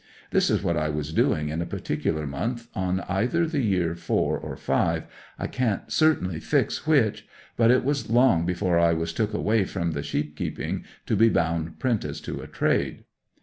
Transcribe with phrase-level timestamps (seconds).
[0.31, 4.35] This is what I was doing in a particular month in either the year four
[4.35, 9.63] or five—I can't certainly fix which, but it was long before I was took away
[9.63, 13.03] from the sheepkeeping to be bound prentice to a trade.